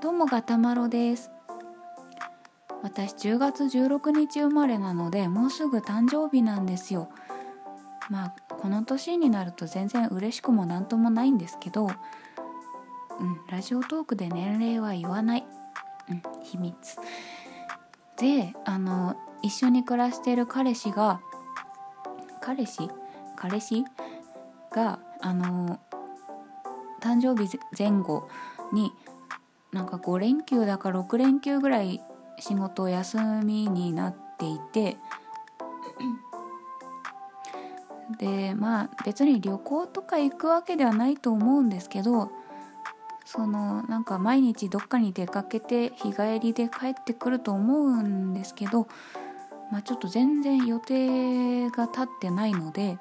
[0.00, 1.32] どうもガタマロです。
[2.84, 7.08] 私10月16日生まれなのでもうすぐ誕生日なんですよ。
[8.08, 11.92] まあこの年になると全然嬉しくも何ともないんですけどうん
[13.50, 15.46] ラジオトークで年齢は言わない。
[16.08, 16.76] うん秘密。
[18.16, 21.20] であの一緒に暮らしてる彼氏が
[22.40, 22.88] 彼氏？
[23.36, 23.84] 彼氏？
[24.70, 25.80] があの
[27.00, 28.28] 誕生日前後
[28.72, 28.92] に
[29.72, 32.02] なんか5連休だか6連休ぐらい
[32.38, 34.96] 仕事休みになっていて
[38.18, 42.30] でまあ別に旅行とか行くわけではないと思うんですけど
[43.26, 48.88] そのなんか毎日どっかに出かけて日帰りで帰ってくると思うんですけど、
[49.70, 52.96] まあ、ちょっと全然予定が立ってないので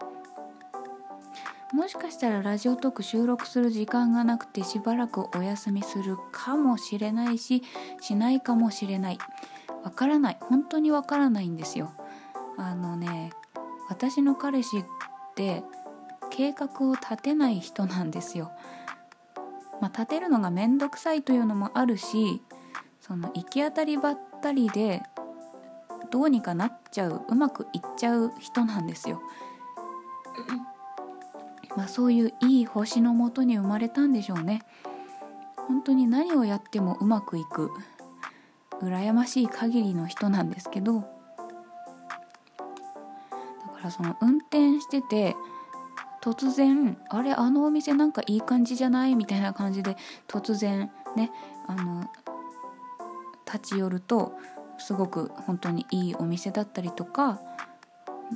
[1.73, 7.62] もしかしたらラジオトーク収録する時間がなくてしばらくお休みするかもしれないし
[7.99, 9.17] しないかもしれない。
[9.83, 10.38] わからない。
[10.39, 11.91] 本当にわからないんですよ。
[12.58, 13.31] あのね
[13.89, 14.83] 私の彼氏っ
[15.36, 15.64] て
[16.30, 18.52] 計画を立てない人なんですよ。
[19.81, 22.41] まあ、立てるのが面倒くさいというのもあるし
[23.00, 25.03] その行き当たりばったりで
[26.09, 29.22] どうにかなっちゃううまくいっちゃう人なんですよ。
[31.78, 34.64] まあ、そういういい星のもとに生まれたんでしょうね。
[35.67, 37.69] 本当に何をやってもうまくいく
[38.81, 41.09] 羨ましい限りの人なんですけどだか
[43.84, 45.36] らその運転してて
[46.22, 49.97] 突然「あれあのお店なんかいい感じじゃない?」みたいな感じで
[50.28, 51.31] 突然ね
[51.67, 52.09] あの
[53.45, 54.34] 立ち寄ると
[54.78, 57.41] すごく本当にいいお店だったりとか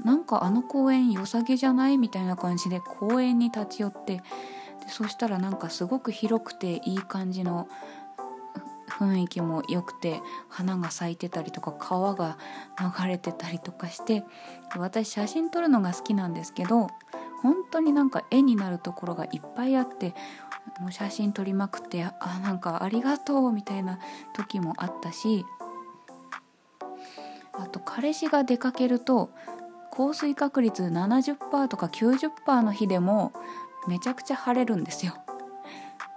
[0.04, 1.98] なんかあの公園良さげじゃない？
[1.98, 4.24] みたいな感じで公園に立ち寄ってで
[4.88, 7.68] そしたらなんかすごく広くていい感じの
[8.90, 12.38] 雰囲気も良くて花が咲いてたりとか川が
[12.80, 14.24] 流れてたりとかして
[14.78, 16.88] 私写真撮るのが好きなんですけど
[17.42, 20.14] 本当になんか絵になるところがいっぱいあって
[20.80, 23.98] もう写真撮りまくってあなんかありがとうみたいな
[24.34, 25.46] 時もあったし
[27.54, 29.32] あと彼氏が出かけると
[30.02, 33.34] 降水確率70%とか90%の日でも
[33.88, 35.14] めちゃくちゃ晴れるんですよ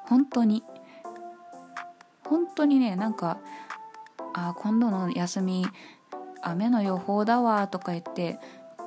[0.06, 0.64] 本当に
[2.24, 3.38] 本当にねなんか
[4.32, 5.66] あ今度の休み
[6.40, 8.38] 雨の予報だわとか言って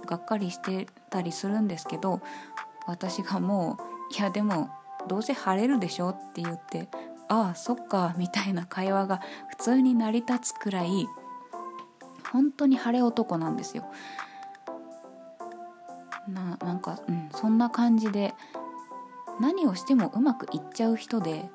[0.08, 2.20] がっかりしてたりするんですけど
[2.88, 3.78] 私がも
[4.12, 4.72] ういやでも
[5.08, 6.90] どうせ晴れるでしょって言って
[7.28, 11.06] ああそっかみたいな会話が普通に成り立つくらい
[12.32, 13.86] 本当に晴れ男なんですよ。
[16.28, 18.34] ななんか、うん、そんな感じで
[19.40, 21.50] 何をしてもうまくいっちゃう人で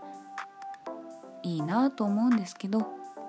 [1.43, 2.87] いいなと思うんですけど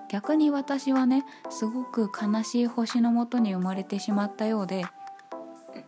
[0.09, 4.85] 逆に私はねすごく悲しい星のもとに生まれてしまったようで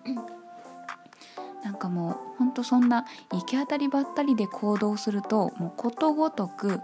[1.63, 6.81] なんかもうほんとそんな行き当たりばったりで行動するともうことごとく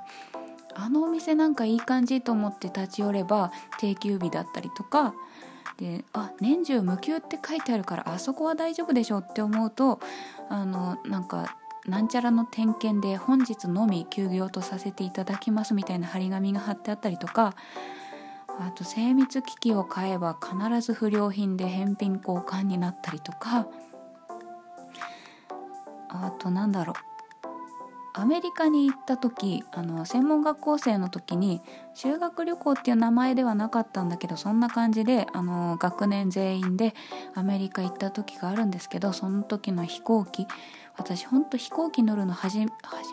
[0.75, 5.13] あのお店なんかいい感じと思って立ち寄れば定休日だったりとか
[5.81, 9.99] であ年中無休って書いてあるからあそこは大丈夫でしょって思うと
[10.47, 17.55] あのなんかなんちゃらの点検で本日のみ休業とさせていただきますみたいな張り紙が貼ってあったりとか
[18.47, 23.67] あと精密機器を買えば必ず不良品で返品交換になったりとか
[26.09, 27.10] あとなんだろう。
[28.13, 31.61] アメリカに行った時あの専門学校生の時に
[31.93, 36.93] 修学旅行っていう名前ではなかったんだけどそんな感じであの学年全員で
[37.35, 40.45] アメリカ行った時があるんですけどその時の飛行機
[40.97, 42.57] 私ほんと飛行機乗るの初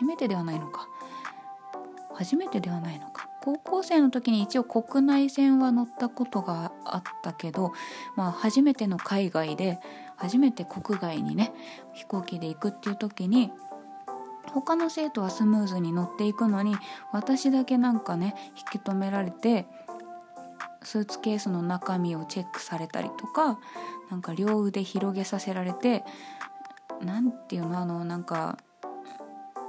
[0.05, 0.87] めてではないのか。
[2.19, 3.29] 初めてではないのか。
[3.39, 7.71] 高校生の時に一応国内線は乗ったことがあったけど、
[8.17, 9.79] まあ、初めての海外で
[10.17, 11.53] 初めて国外にね
[11.93, 13.53] 飛行機で行くっていう時に
[14.53, 16.75] 他の生徒はスムーズに乗っていくのに
[17.11, 18.35] 私だけなんかね
[18.73, 19.65] 引き止められて
[20.83, 23.59] スーツケースの中身をチェックされたりとか
[24.09, 26.03] なんか両腕広げさせられて
[27.01, 28.57] 何ていうのあのなんか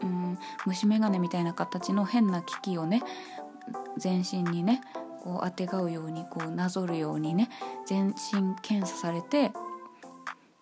[0.02, 3.02] うん虫眼鏡みたいな形の変な機器をね
[3.96, 4.80] 全身にね
[5.22, 7.50] こうあてがうようにこうなぞるようにね
[7.86, 9.52] 全身検査されて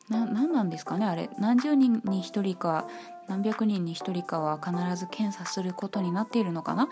[0.09, 1.31] な何なんですかねあれ。
[1.39, 2.89] 何十人に1人か
[3.29, 6.89] 何百人に1人かは必ず検査することになっているのかな？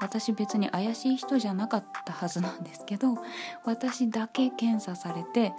[0.00, 3.18] 私別に怪しい人じゃなかったはずなんですけど
[3.64, 5.52] 私だけ検査されて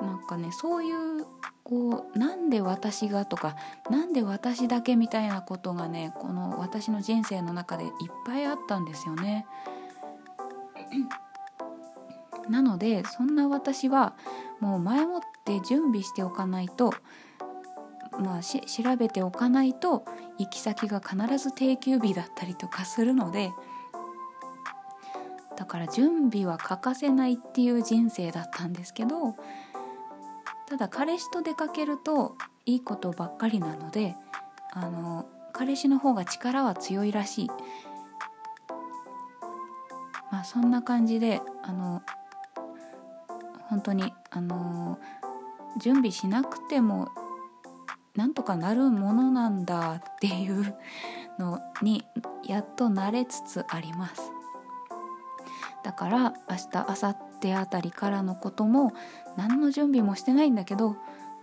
[0.00, 1.26] なんかねそういう
[1.64, 3.56] こうなんで私がとか
[3.90, 7.90] なんで私だけみたいなことがねこの私の人生の中でいっ
[8.24, 9.44] ぱいあったんですよね。
[12.48, 14.14] なのでそんな私は
[14.60, 16.94] もう前もって準備しておかないと
[18.18, 20.04] まあ調べておかないと
[20.38, 23.50] 行き先が必ず定休日だったりとかするので
[25.56, 29.34] だから準備は欠かせないっていう人生だったんですけど
[30.68, 32.36] ただ彼氏と出かけると
[32.66, 34.14] いいことばっかりなので
[34.72, 37.50] あの彼氏の方が力は強いらしい。
[40.30, 42.02] まあそんな感じであの
[43.68, 44.98] 本当にあの
[45.78, 47.08] 準備しなくても
[48.18, 50.74] なんとかなるものなんだっていう
[51.38, 52.04] のに
[52.44, 54.32] やっと慣れつつあります。
[55.84, 56.18] だから
[56.50, 58.92] 明日明後日あたりからのことも
[59.36, 60.96] 何の準備もしてないんだけど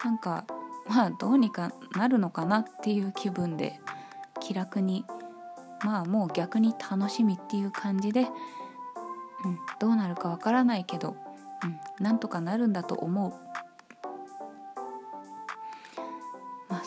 [0.04, 0.44] なんか
[0.90, 3.80] まあどうにかなるのかなっていう気分で
[4.42, 5.06] 気楽に
[5.82, 8.28] まあもう逆に楽しみっていう感じで、うん、
[9.80, 11.16] どうなるかわからないけど、
[11.64, 13.55] うん、なんとかなるんだと思う。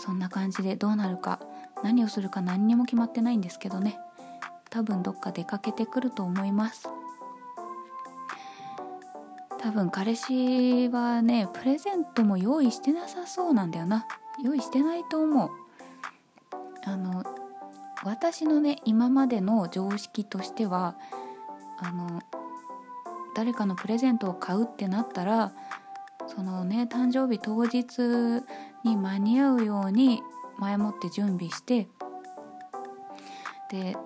[0.08, 1.38] そんな感じでどうなるか
[1.84, 3.99] 何をするか何にも決まってないんですけどね。
[4.70, 6.88] 多分どっか出かけてくると思います。
[9.58, 14.06] 多分彼氏はねプレゼントも用意してなさそうなんだよな。
[14.43, 15.50] 用意してないと思う。
[16.87, 17.22] あの
[18.02, 20.96] 私のね今までの常識としては
[21.76, 22.22] あの
[23.37, 25.52] 誰かのプレゼントを買うってなったら
[26.28, 28.43] そのね誕生日当日
[28.85, 30.23] に間に合うように
[30.59, 31.89] 前もって準備して
[33.71, 33.97] で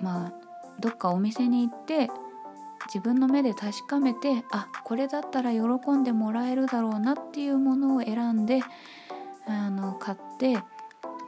[0.00, 0.32] まあ
[0.80, 2.08] どっかお店に行って
[2.86, 8.60] 自分の目で確かめてあこれだったら喜んでもらえるだろうなっていうものを選んで
[9.46, 10.54] あの買って、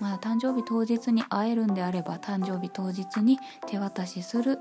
[0.00, 4.59] まあ、誕生日当日に会えるんであれば誕生日当日に手渡しする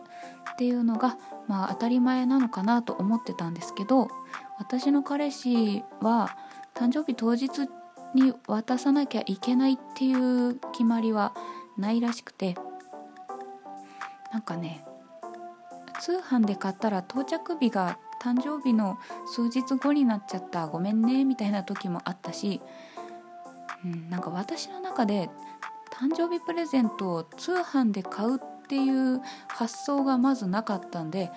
[0.54, 1.18] っていうのが、
[1.48, 4.07] まあ、当たり前なのかなと思ってたんですけど
[4.57, 6.36] 私の彼氏は
[6.74, 7.69] 誕生日当日
[8.13, 11.33] に渡さなきゃいけないっていう決まりは
[11.77, 12.56] ないらしくて。
[14.31, 14.86] なんかね
[16.00, 20.68] 通販で買ったら到着日が誕生日の数日後になっちゃった。
[20.68, 21.25] ごめんね。
[21.25, 22.62] みたいな時もあったし、
[23.83, 25.30] うん、なんか私の中で
[25.92, 31.31] 誕生日プレゼントを通販で買うっていう発想がまずなかったんで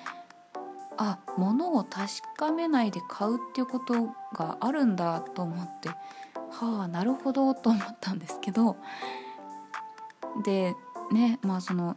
[0.97, 5.91] あ物を確かめないで買うっていうことがあるんだと思って。
[6.51, 8.77] はあなるほどと思ったんですけど
[10.45, 10.75] で
[11.13, 11.97] ねまあその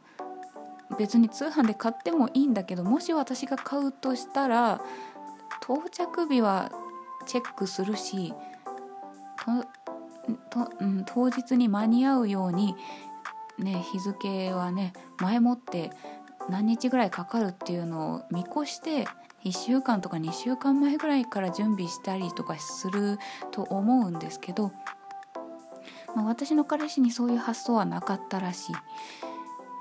[0.97, 4.81] 別に通販で買ってもいいんだけどもし私が買うとしたら
[5.63, 6.71] 到着日は
[7.25, 8.33] チェックするし
[9.43, 9.65] と
[10.49, 12.75] と、うん、当日に間に合うように、
[13.57, 15.91] ね、日付はね前もって
[16.49, 19.05] 何日ぐらいかかるっていうのを見越して
[19.45, 23.19] 1週間とか2週間前ぐらいから準備したりとかする
[23.51, 24.71] と思うんですけど、
[26.15, 28.75] まあ、私の彼氏にそういう発想はなかったらしい。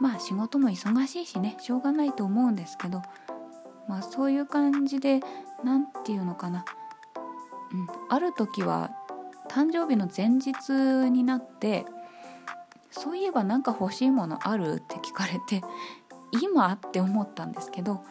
[0.03, 3.03] まあ仕事も忙しいしねしょうがないと思うんですけど
[3.87, 5.21] まあそういう感じで
[5.63, 6.65] 何て言うのかな、
[7.73, 8.91] うん、ある時は
[9.49, 11.87] 誕生日の前日になって
[12.91, 15.63] 「そういえば何か欲しいものある?」って聞かれて
[16.43, 18.03] 「今?」って思ったんですけど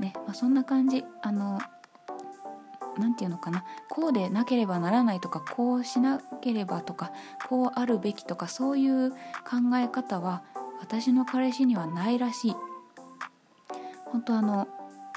[0.00, 1.04] ね、まあ、そんな感じ。
[1.22, 1.58] あの
[2.98, 3.64] 何て言うのかな。
[3.88, 7.12] こうでなければならないとかこうしなければとか
[7.48, 9.16] こうあるべきとかそういう考
[9.76, 10.42] え方は
[10.80, 12.56] 私の彼氏にはないらしい。
[14.06, 14.66] 本当あの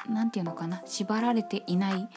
[0.08, 0.82] 何て言うのかな。
[0.86, 2.10] 縛られていない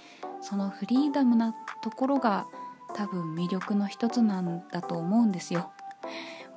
[0.43, 2.47] そのフリーダムなところが
[2.95, 5.73] 多分魅力の一つなんだと思うんですよ。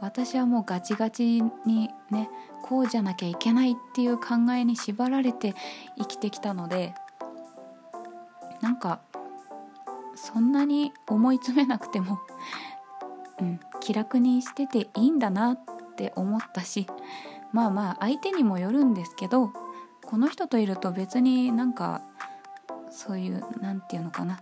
[0.01, 2.29] 私はもうガチガチにね
[2.63, 5.55] こうじゃなきゃいけないっていう考えに縛られて
[5.97, 6.93] 生きてきたので
[8.61, 9.01] なんか
[10.15, 12.19] そんなに思い詰めなくても、
[13.39, 15.59] うん、気楽にしてていいんだなっ
[15.95, 16.87] て思ったし
[17.53, 19.53] まあまあ相手にもよるんですけど
[20.05, 22.01] この人といると別になんか
[22.89, 24.39] そういう何て言うのかな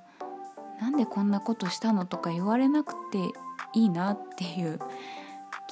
[0.80, 3.20] なんでこんなことしたのとか言われなくて
[3.74, 4.80] いいなっていう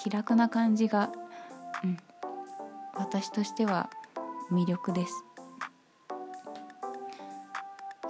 [0.05, 1.11] 気楽な感じが、
[1.83, 1.97] うん、
[2.93, 3.89] 私としては
[4.51, 5.25] 魅力です。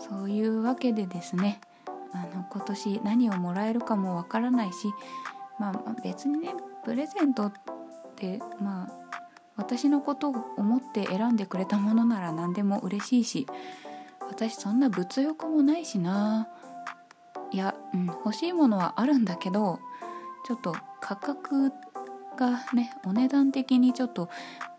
[0.09, 1.61] そういうわけでですね
[2.11, 4.89] あの今年何をもらえるかもわからないし、
[5.57, 7.53] まあ、別にねプレゼントっ
[8.17, 9.21] てまあ
[9.55, 13.47] 私のことを思って選んでくれたものなら何でも嬉しいし
[14.19, 16.49] 私そんな物欲もないしな
[17.51, 19.79] いやうん、欲しいものはあるんだけど
[20.45, 21.71] ちょっと価格
[22.37, 24.29] がねお値段的にちょっと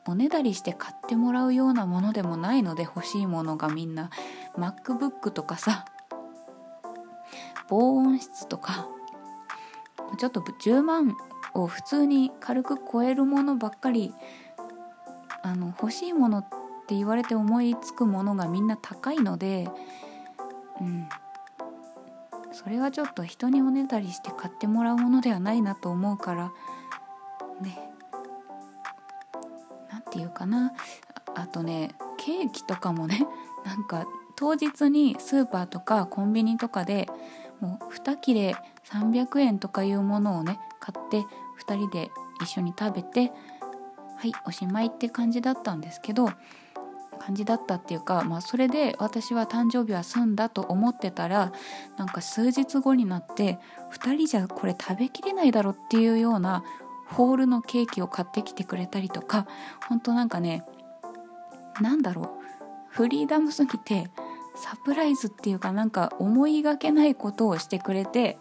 [0.06, 4.11] おねだりして買ってもらうようなものでもないので欲しいものがみんな。
[4.56, 5.85] MacBook とかさ
[7.68, 8.88] 防音室とか
[10.18, 11.16] ちょっと10万
[11.54, 14.14] を普通に軽く超えるものばっかり
[15.42, 16.49] あの欲しいものっ
[16.87, 19.68] て言われて思いつくものがみんな高いので
[20.80, 21.08] うん。
[22.56, 26.52] それはちょっと人におねだりして買ってもらうものではないなと思うから
[27.60, 27.78] ね。
[29.92, 30.72] 何て言うかな。
[31.34, 33.26] あとねケーキとかもね
[33.66, 37.10] なんか当日にスーパーとかコンビニとかで
[37.60, 41.26] もう2切れ300円とかいうものをね買って
[41.66, 42.10] 2人で
[42.42, 43.34] 一緒に食べて
[44.16, 46.30] はいおしまいって感じだったんですけど
[47.26, 51.52] 感じだったっていうか、まあ、それで私は誕生日は済んだと思ってたら
[51.97, 53.59] なんか数日後になって
[53.92, 56.62] 2人じゃこれ食べきれないだろっていうような
[57.09, 59.49] ホールのケーキを買ってきてくれたりとか
[59.88, 60.64] 本当なんかね
[61.80, 62.28] なんだろう
[62.90, 64.09] フリーダムすぎて
[64.54, 68.38] サプライズっていうかなんか思いがけないことをしてくれて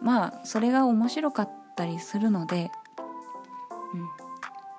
[0.00, 2.70] まあそれが面白かったりするので、
[3.92, 4.08] うん、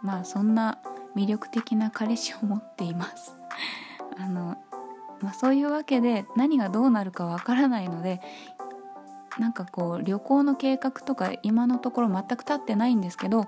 [0.02, 0.80] まあそんな
[1.16, 3.38] 魅力的な彼氏を持っています。
[4.18, 4.58] あの、
[5.22, 8.22] まあ、そういうわけで何がどうなるかわからないので
[9.40, 13.48] なんかこう旅行の計画とか今のところ全く立ってないんですけど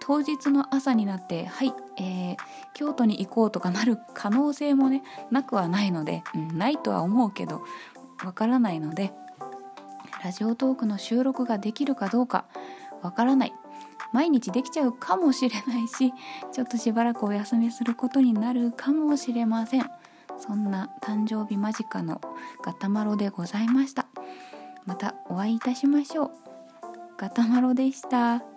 [0.00, 2.36] 当日の朝になってはい、えー、
[2.74, 7.62] 京都に行こうとかなる可能性もねなくはないので、うん、ないとは思うけど
[8.24, 9.12] わからないので
[10.24, 12.46] ラジオトークの収録ができるかどうか
[13.02, 13.52] わからない。
[14.12, 16.12] 毎日できちゃうかもしれないし
[16.52, 19.90] ちょっとしばらくお休みすることになるかもしれません。
[20.38, 22.20] そんな誕生日間近の
[22.62, 24.06] ガタマロでございました。
[24.84, 26.30] またお会いいたしましょう。
[27.16, 28.55] ガタマロでした。